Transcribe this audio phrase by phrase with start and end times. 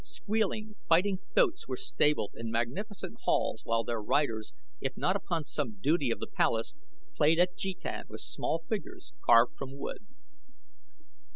[0.03, 5.79] Squealing, fighting thoats were stabled in magnificent halls while their riders, if not upon some
[5.79, 6.73] duty of the palace,
[7.15, 10.03] played at jetan with small figures carved from wood.